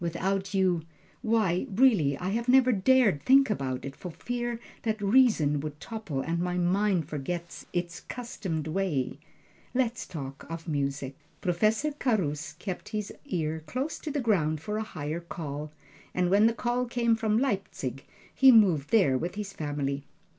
Without 0.09 0.51
you 0.55 0.81
why, 1.21 1.67
really 1.69 2.17
I 2.17 2.29
have 2.29 2.49
never 2.49 2.71
dared 2.71 3.21
think 3.21 3.51
about 3.51 3.85
it, 3.85 3.95
for 3.95 4.09
fear 4.09 4.59
that 4.81 4.99
reason 4.99 5.59
would 5.59 5.79
topple, 5.79 6.21
and 6.21 6.39
my 6.39 6.57
mind 6.57 7.07
forget 7.07 7.65
its 7.71 7.99
'customed 7.99 8.65
way 8.65 9.19
let's 9.75 10.07
talk 10.07 10.43
of 10.49 10.67
music. 10.67 11.15
Professor 11.39 11.91
Carus 11.91 12.53
kept 12.53 12.89
his 12.89 13.13
ear 13.27 13.61
close 13.67 13.99
to 13.99 14.09
the 14.09 14.21
ground 14.21 14.59
for 14.59 14.77
a 14.77 14.81
higher 14.81 15.19
call, 15.19 15.71
and 16.15 16.31
when 16.31 16.47
the 16.47 16.53
call 16.55 16.85
came 16.87 17.15
from 17.15 17.37
Leipzig, 17.37 18.03
he 18.33 18.51
moved 18.51 18.89
there 18.89 19.19
with 19.19 19.35
his 19.35 19.53
family. 19.53 20.07